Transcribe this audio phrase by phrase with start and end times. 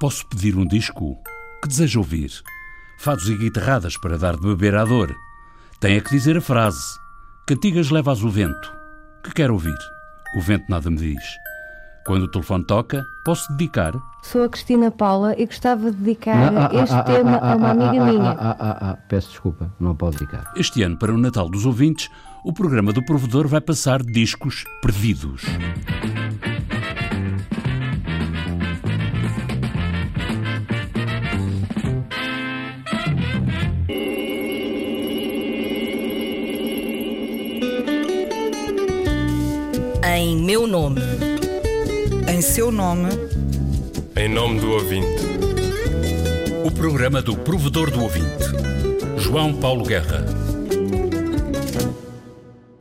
[0.00, 1.16] Posso pedir um disco?
[1.62, 2.30] Que deseja ouvir?
[2.98, 5.14] Fados e guitarradas para dar de beber à dor.
[5.80, 6.82] Tem é que dizer a frase.
[7.46, 8.72] Cantigas levas o vento.
[9.22, 9.78] Que quer ouvir?
[10.36, 11.22] O vento nada me diz.
[12.04, 13.94] Quando o telefone toca, posso dedicar?
[14.24, 17.70] Sou a Cristina Paula e gostava de dedicar ah, ah, este ah, tema a uma
[17.70, 18.98] amiga minha.
[19.08, 20.52] Peço desculpa, não posso dedicar.
[20.56, 22.10] Este ano, para o Natal dos ouvintes,
[22.44, 25.42] o programa do provedor vai passar discos perdidos.
[40.44, 41.00] Meu nome.
[42.30, 43.08] Em seu nome.
[44.14, 45.24] Em nome do ouvinte.
[46.62, 48.44] O programa do provedor do ouvinte.
[49.16, 50.22] João Paulo Guerra.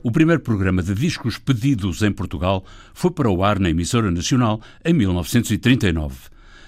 [0.03, 4.59] O primeiro programa de discos pedidos em Portugal foi para o ar na emissora nacional
[4.83, 6.17] em 1939.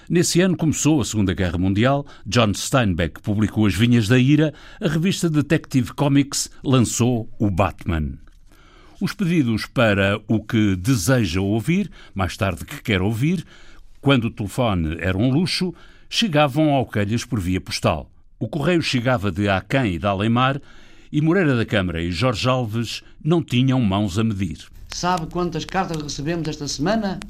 [0.08, 4.88] Nesse ano começou a Segunda Guerra Mundial, John Steinbeck publicou As Vinhas da Ira, a
[4.88, 8.12] revista Detective Comics lançou o Batman.
[8.98, 13.44] Os pedidos para o que deseja ouvir, mais tarde que quer ouvir,
[14.00, 15.74] quando o telefone era um luxo,
[16.08, 18.10] chegavam ao Calhas por via postal.
[18.38, 20.58] O correio chegava de Aquém e de Alemar
[21.12, 24.64] e Moreira da Câmara e Jorge Alves não tinham mãos a medir.
[24.88, 27.20] Sabe quantas cartas recebemos esta semana?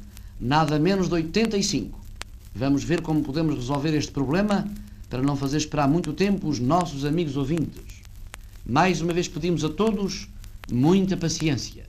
[0.41, 1.99] Nada menos de 85.
[2.55, 4.65] Vamos ver como podemos resolver este problema
[5.11, 8.03] para não fazer esperar muito tempo os nossos amigos ouvintes.
[8.65, 10.29] Mais uma vez pedimos a todos
[10.71, 11.85] Muita paciência.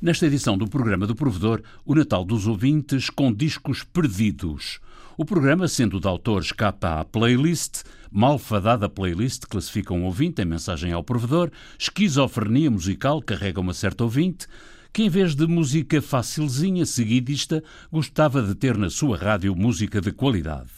[0.00, 4.80] Nesta edição do programa do Provedor, o Natal dos Ouvintes com discos perdidos.
[5.18, 10.92] O programa, sendo de autores capa à playlist, malfadada playlist classifica um ouvinte em mensagem
[10.92, 14.46] ao provedor, esquizofrenia musical carrega uma certa ouvinte,
[14.94, 20.10] que em vez de música facilzinha, seguidista, gostava de ter na sua rádio música de
[20.10, 20.70] qualidade.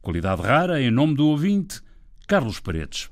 [0.00, 1.80] Qualidade rara, em nome do ouvinte,
[2.28, 3.10] Carlos Paredes.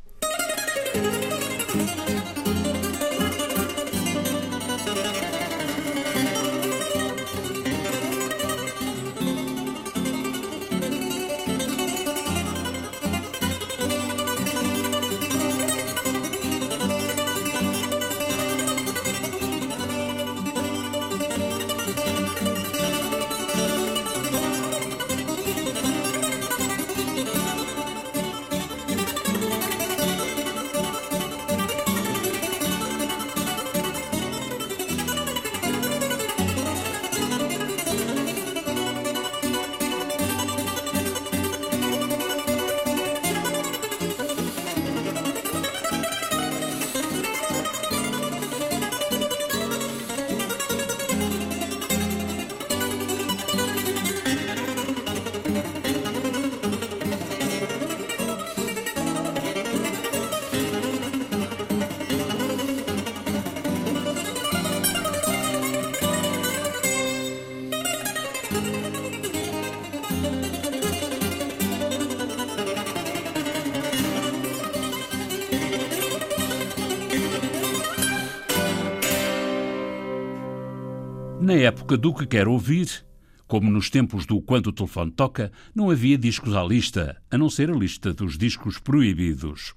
[81.42, 83.04] Na época do que quer ouvir,
[83.48, 87.50] como nos tempos do Quando o Telefone Toca, não havia discos à lista, a não
[87.50, 89.75] ser a lista dos discos proibidos.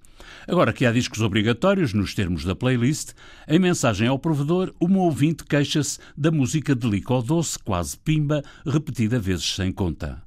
[0.48, 3.14] Agora que há discos obrigatórios nos termos da playlist,
[3.48, 9.18] em mensagem ao provedor, uma ouvinte queixa-se da música de licor doce, quase pimba, repetida
[9.18, 10.22] vezes sem conta.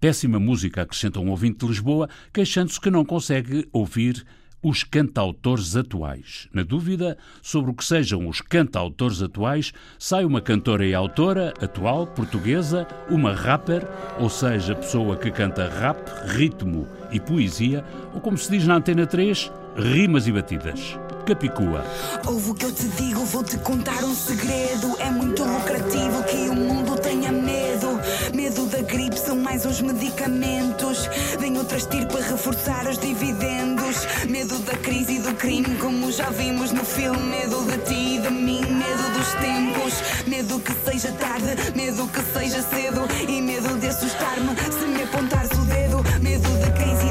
[0.00, 4.26] Péssima música, acrescenta um ouvinte de Lisboa, queixando-se que não consegue ouvir
[4.62, 6.48] os cantautores atuais.
[6.52, 12.06] Na dúvida sobre o que sejam os cantautores atuais, sai uma cantora e autora atual,
[12.06, 13.86] portuguesa, uma rapper,
[14.18, 17.84] ou seja, pessoa que canta rap, ritmo e poesia,
[18.14, 20.98] ou como se diz na Antena 3, rimas e batidas.
[21.26, 21.84] Capicua.
[22.26, 24.96] Ouve o que eu te digo, vou-te contar um segredo.
[24.98, 28.00] É muito lucrativo que o mundo tenha medo.
[28.34, 31.08] Medo da gripe são mais uns medicamentos.
[31.38, 33.79] Vem outra estirpe para reforçar os dividendos.
[34.28, 37.20] Medo da crise e do crime, como já vimos no filme.
[37.20, 40.26] Medo de ti e de mim, medo dos tempos.
[40.26, 43.06] Medo que seja tarde, medo que seja cedo.
[43.28, 46.02] E medo de assustar-me se me apontares o dedo.
[46.20, 47.09] Medo de crise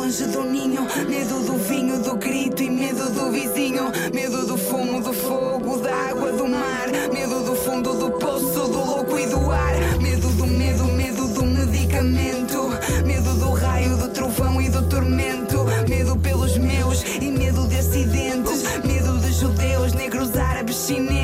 [0.00, 0.86] longe do ninho.
[1.08, 3.92] Medo do vinho, do grito e medo do vizinho.
[4.14, 6.88] Medo do fumo, do fogo, da água, do mar.
[7.12, 9.74] Medo do fundo do poço, do louco e do ar.
[10.00, 12.70] Medo do medo, medo do medicamento.
[13.04, 15.66] Medo do raio, do trovão e do tormento.
[15.88, 18.62] Medo pelos meus e medo de acidentes.
[18.84, 21.19] Medo de judeus, negros, árabes, chineses.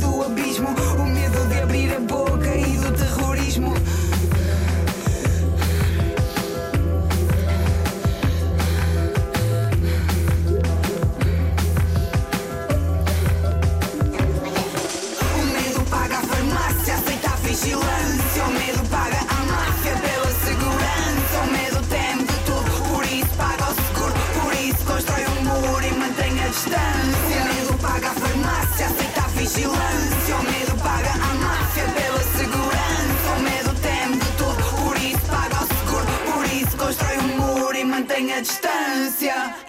[0.00, 0.99] Do abismo.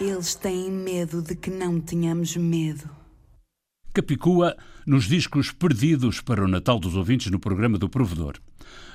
[0.01, 2.89] Eles têm medo de que não tenhamos medo.
[3.93, 8.37] Capicua nos discos perdidos para o Natal dos ouvintes no programa do Provedor.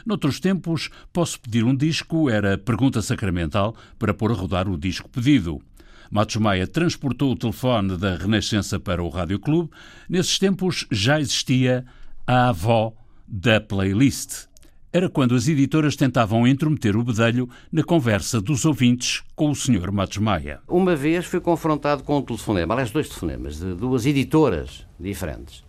[0.04, 5.08] Noutros tempos, posso pedir um disco, era pergunta sacramental para pôr a rodar o disco
[5.08, 5.62] pedido.
[6.10, 9.70] Matos Maia transportou o telefone da Renascença para o Rádio Clube.
[10.08, 11.86] Nesses tempos já existia
[12.26, 12.92] a avó
[13.28, 14.48] da playlist.
[14.96, 19.92] Era quando as editoras tentavam intrometer o bedelho na conversa dos ouvintes com o Sr.
[19.92, 20.60] Matos Maia.
[20.66, 25.62] Uma vez fui confrontado com um telefonema, aliás, dois telefonemas, de duas editoras diferentes,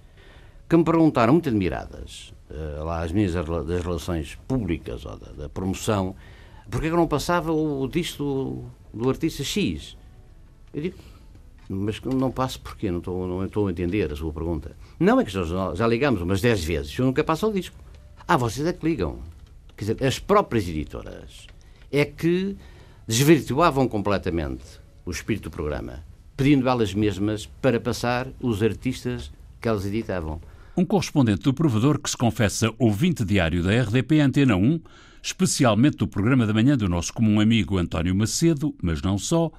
[0.69, 5.49] que me perguntaram, muito admiradas, eh, lá as minhas das relações públicas ou da, da
[5.49, 6.15] promoção,
[6.71, 8.23] porque que eu não passava o, disco
[8.93, 9.97] do, do artista X?
[10.73, 10.95] Eu digo,
[11.67, 12.89] mas não passo porquê?
[12.89, 14.71] Não estou, não estou a entender a sua pergunta.
[14.97, 15.43] Não, é que já,
[15.75, 17.75] já ligamos umas 10 vezes, eu nunca passo o disco.
[18.29, 19.19] Ah, vocês é que ligam.
[19.77, 21.47] Quer dizer, as próprias editoras
[21.89, 22.57] é que
[23.07, 24.65] desvirtuavam completamente
[25.05, 26.03] o espírito do programa,
[26.35, 29.31] pedindo elas mesmas para passar os artistas
[29.61, 30.41] que elas editavam.
[30.75, 34.81] Um correspondente do provedor que se confessa ouvinte diário da RDP Antena 1,
[35.23, 39.49] especialmente do programa da manhã do nosso comum amigo António Macedo, mas não só,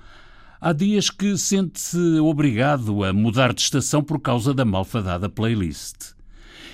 [0.60, 6.17] há dias que sente-se obrigado a mudar de estação por causa da malfadada playlist.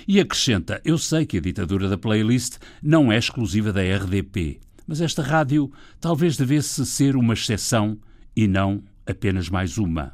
[0.07, 5.01] E acrescenta: Eu sei que a ditadura da playlist não é exclusiva da RDP, mas
[5.01, 7.97] esta rádio talvez devesse ser uma exceção
[8.35, 10.13] e não apenas mais uma.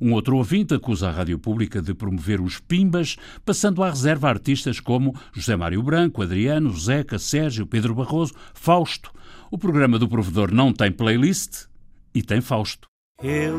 [0.00, 4.80] Um outro ouvinte acusa a Rádio Pública de promover os pimbas, passando à reserva artistas
[4.80, 9.10] como José Mário Branco, Adriano, Zeca, Sérgio, Pedro Barroso, Fausto.
[9.50, 11.66] O programa do provedor não tem playlist
[12.14, 12.88] e tem Fausto.
[13.22, 13.56] Eu,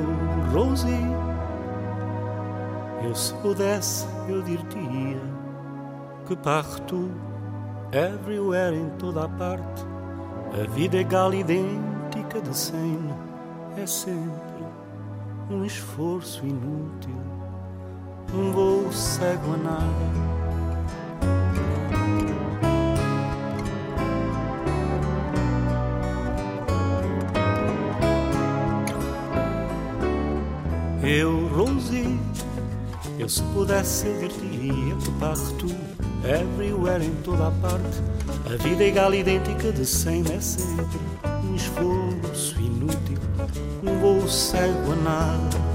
[0.52, 0.92] Rosie,
[3.06, 5.22] eu se pudesse, eu dir-te-ia
[6.26, 7.12] que parto,
[7.92, 9.86] everywhere, em toda a parte,
[10.60, 13.14] a vida é igual e idêntica de sempre,
[13.78, 14.66] é sempre
[15.50, 17.16] um esforço inútil,
[18.34, 20.35] um voo cego a nada.
[33.26, 35.66] Eu se pudesse eu dir-te-ia que parto
[36.24, 38.00] everywhere, em toda a parte.
[38.46, 41.00] A vida é igual idêntica de sempre, é sempre
[41.44, 43.18] um esforço inútil,
[43.82, 45.66] um voo cego a nada.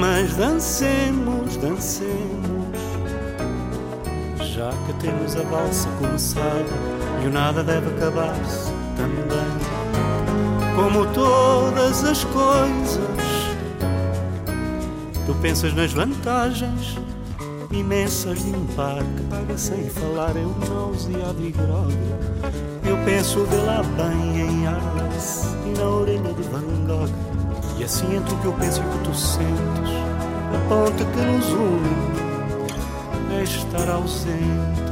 [0.00, 2.78] Mas dancemos, dancemos,
[4.38, 6.64] já que temos a valsa começada
[7.22, 8.71] e o nada deve acabar-se.
[10.82, 12.98] Como todas as coisas,
[15.24, 16.98] tu pensas nas vantagens
[17.70, 19.22] imensas de um parque.
[19.30, 21.94] Paga sem falar, um nauseado e grogue.
[22.84, 27.08] Eu penso vê lá bem em Arles e na orelha de Van Gogh.
[27.78, 29.92] E assim entre o que eu penso e o que tu sentes,
[30.52, 34.91] a ponte que nos une é estar ausentes.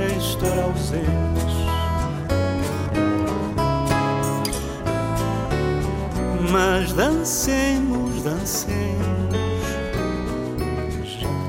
[0.00, 1.56] É estar ausentes.
[6.50, 9.36] Mas dancemos, dancemos,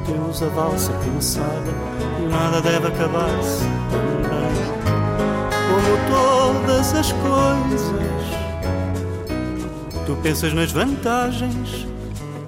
[0.05, 1.97] temos a valsa começada
[2.29, 3.63] nada deve acabar-se.
[5.69, 7.91] Como todas as coisas,
[10.05, 11.87] tu pensas nas vantagens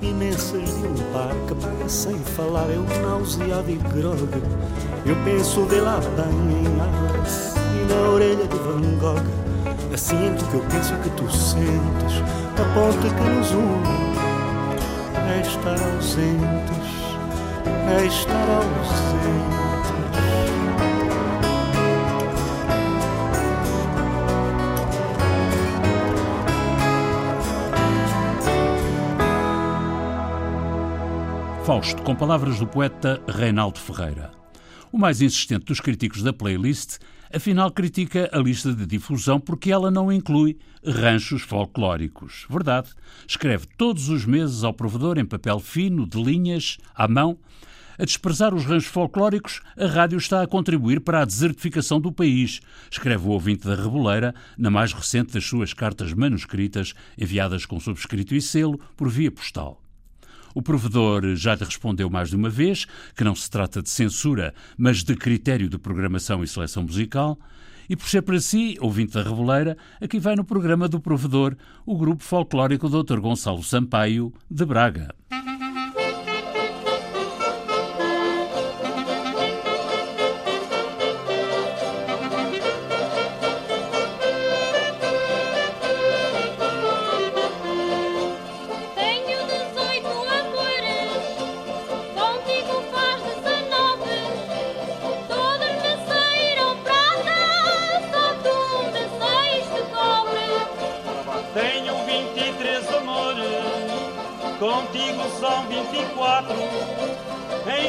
[0.01, 4.29] imensas de um parque para sem falar é um nauseado e grog.
[5.05, 9.39] Eu penso de lá bem em Alice e na orelha de Van Gogh.
[9.97, 12.23] Sinto que eu penso que tu sentes
[12.59, 14.19] a ponte que nos une
[15.29, 16.89] é estar ausentes,
[17.87, 20.48] é estar ausentes.
[31.69, 34.31] Fausto, com palavras do poeta Reinaldo Ferreira.
[34.91, 36.97] O mais insistente dos críticos da playlist,
[37.31, 42.47] afinal critica a lista de difusão porque ela não inclui ranchos folclóricos.
[42.49, 42.89] Verdade.
[43.27, 47.37] Escreve todos os meses ao provedor em papel fino, de linhas, à mão.
[47.99, 52.61] A desprezar os ranchos folclóricos, a rádio está a contribuir para a desertificação do país,
[52.89, 58.33] escreve o ouvinte da Reboleira na mais recente das suas cartas manuscritas, enviadas com subscrito
[58.33, 59.83] e selo por via postal.
[60.53, 64.53] O provedor já lhe respondeu mais de uma vez que não se trata de censura,
[64.77, 67.37] mas de critério de programação e seleção musical.
[67.89, 71.97] E por ser para si, ouvinte da Reboleira, aqui vai no programa do provedor o
[71.97, 73.19] grupo folclórico Dr.
[73.19, 75.15] Gonçalo Sampaio, de Braga.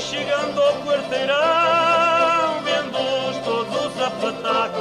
[0.01, 4.81] Chegando ao quarteirão, vendo-os todos a pataco.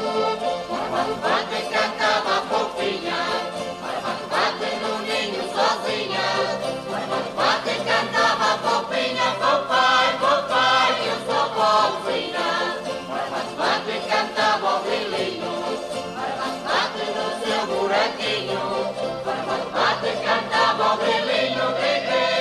[0.91, 3.21] Barbate cantava a fofinha,
[4.29, 6.27] Barbate no ninho sozinha.
[7.35, 12.49] Barbate cantava a fofinha, papai, papai, eu sou pobrezinha.
[13.57, 15.53] Barbate cantava ao vilinho,
[16.65, 18.63] Barbate no seu buraquinho.
[19.25, 22.38] Barbate cantava ao vilinho, bebê.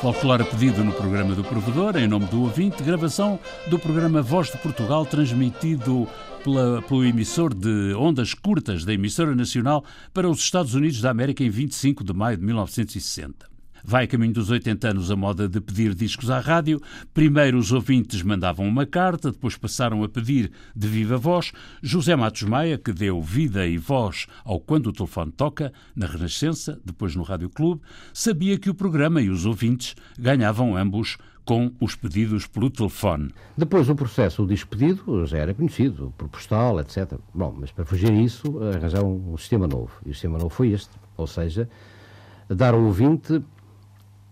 [0.00, 4.56] Folclore pedido no programa do Provedor, em nome do ouvinte, gravação do programa Voz de
[4.58, 6.06] Portugal, transmitido
[6.44, 11.42] pela, pelo emissor de ondas curtas da emissora nacional para os Estados Unidos da América
[11.42, 13.57] em 25 de maio de 1960.
[13.90, 16.78] Vai caminho dos 80 anos a moda de pedir discos à rádio.
[17.14, 21.52] Primeiro os ouvintes mandavam uma carta, depois passaram a pedir de viva voz.
[21.82, 26.78] José Matos Maia, que deu vida e voz ao Quando o Telefone Toca, na Renascença,
[26.84, 27.80] depois no Rádio Clube,
[28.12, 33.30] sabia que o programa e os ouvintes ganhavam ambos com os pedidos pelo telefone.
[33.56, 37.14] Depois o processo, o despedido, já era conhecido, por postal, etc.
[37.32, 39.92] Bom, mas para fugir a isso, arranjaram um sistema novo.
[40.04, 41.66] E o sistema novo foi este, ou seja,
[42.50, 43.42] dar ao ouvinte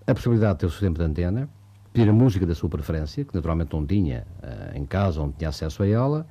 [0.06, 1.48] a possibilidade de ter o seu tempo de antena,
[1.92, 5.48] pedir a música da sua preferência, que naturalmente não tinha uh, em casa, onde tinha
[5.48, 6.26] acesso a ela,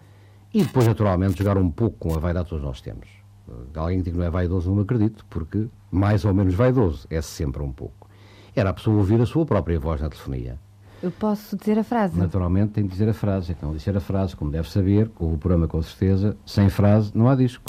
[0.53, 3.08] e depois, naturalmente, jogar um pouco com a vaidade que todos nós temos.
[3.48, 7.08] Uh, alguém que diga que não é vaidoso, não acredito, porque mais ou menos vaidoso
[7.10, 8.08] é sempre um pouco.
[8.55, 10.58] Era a pessoa ouvir a sua própria voz na telefonia.
[11.03, 12.17] Eu posso dizer a frase?
[12.17, 13.51] Naturalmente tem que dizer a frase.
[13.51, 17.36] Então, dizer a frase, como deve saber, o programa com certeza, sem frase não há
[17.36, 17.63] disco.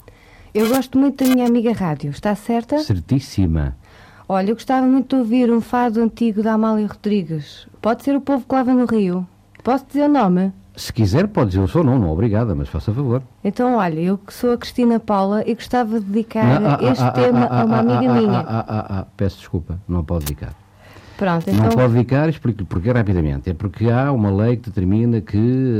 [0.55, 2.79] Eu gosto muito da minha amiga rádio, está certa?
[2.79, 3.77] Certíssima.
[4.29, 7.69] Olha, eu gostava muito de ouvir um fado antigo da Amália Rodrigues.
[7.81, 9.25] Pode ser o povo que lava no Rio.
[9.63, 10.53] Posso dizer o nome?
[10.75, 13.23] Se quiser, pode dizer o seu nome, não, obrigada, mas faça favor.
[13.45, 17.05] Então, olha, eu que sou a Cristina Paula e gostava de dedicar não, ah, este
[17.05, 18.41] ah, tema ah, a uma amiga minha.
[18.41, 20.55] Ah, peço desculpa, não pode dedicar.
[21.17, 21.65] Pronto, então...
[21.65, 23.49] Não pode dedicar, explico porque rapidamente.
[23.49, 25.39] É porque há uma lei que determina que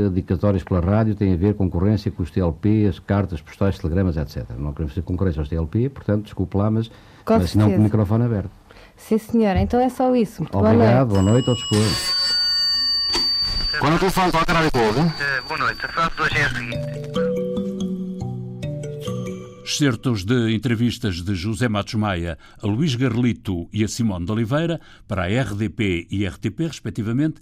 [0.09, 4.49] dedicatórias pela rádio têm a ver com concorrência com os TLP, cartas, postais, telegramas, etc.
[4.57, 6.89] Não queremos fazer concorrência aos TLP, portanto, desculpe lá, mas
[7.27, 7.59] com mas certeza.
[7.59, 8.51] não com o microfone aberto.
[8.95, 9.59] Sim, senhora.
[9.61, 10.41] Então é só isso.
[10.41, 11.77] Muito Obrigado, boa noite, ao dispor.
[13.79, 14.99] Quando o telefone toca na Clube.
[14.99, 16.77] Uh, boa noite, a frase de hoje é a seguinte.
[19.63, 24.79] Excertos de entrevistas de José Matos Maia a Luís Garlito e a Simone de Oliveira
[25.07, 27.41] para a RDP e RTP, respectivamente,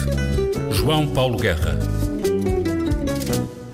[0.81, 1.77] João Paulo Guerra.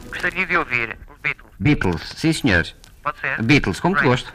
[0.09, 1.51] Gostaria de ouvir os Beatles.
[1.57, 2.67] Beatles, sim senhor.
[3.01, 3.41] Pode ser?
[3.41, 4.09] Beatles, com muito Right.
[4.09, 4.33] gosto.